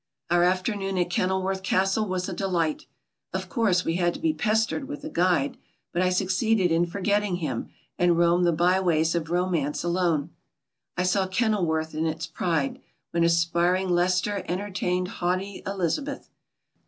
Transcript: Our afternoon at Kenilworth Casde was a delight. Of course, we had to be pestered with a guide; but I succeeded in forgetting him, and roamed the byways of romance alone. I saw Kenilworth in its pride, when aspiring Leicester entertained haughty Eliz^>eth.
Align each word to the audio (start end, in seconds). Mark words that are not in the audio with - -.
Our 0.31 0.41
afternoon 0.43 0.97
at 0.97 1.11
Kenilworth 1.11 1.61
Casde 1.61 2.07
was 2.09 2.27
a 2.27 2.33
delight. 2.33 2.87
Of 3.33 3.49
course, 3.49 3.85
we 3.85 3.97
had 3.97 4.15
to 4.15 4.19
be 4.19 4.33
pestered 4.33 4.87
with 4.87 5.03
a 5.03 5.11
guide; 5.11 5.57
but 5.93 6.01
I 6.01 6.09
succeeded 6.09 6.71
in 6.71 6.87
forgetting 6.87 7.35
him, 7.35 7.69
and 7.99 8.17
roamed 8.17 8.47
the 8.47 8.51
byways 8.51 9.13
of 9.13 9.29
romance 9.29 9.83
alone. 9.83 10.31
I 10.97 11.03
saw 11.03 11.27
Kenilworth 11.27 11.93
in 11.93 12.07
its 12.07 12.25
pride, 12.25 12.81
when 13.11 13.23
aspiring 13.23 13.89
Leicester 13.91 14.43
entertained 14.47 15.07
haughty 15.07 15.61
Eliz^>eth. 15.67 16.29